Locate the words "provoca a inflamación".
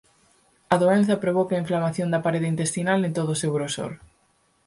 1.23-2.07